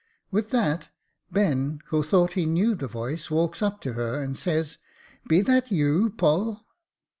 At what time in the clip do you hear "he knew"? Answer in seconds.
2.33-2.73